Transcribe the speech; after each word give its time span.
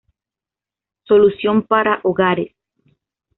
Solución 1.03 1.61
para 1.61 1.99
hogares. 2.03 2.55